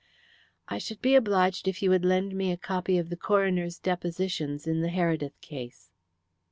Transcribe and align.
"I 0.67 0.79
should 0.79 0.99
be 0.99 1.13
obliged 1.13 1.67
if 1.67 1.83
you 1.83 1.91
would 1.91 2.03
lend 2.05 2.35
me 2.35 2.51
a 2.51 2.57
copy 2.57 2.97
of 2.97 3.11
the 3.11 3.15
coroner's 3.15 3.77
depositions 3.77 4.65
in 4.65 4.81
the 4.81 4.89
Heredith 4.89 5.39
case." 5.41 5.91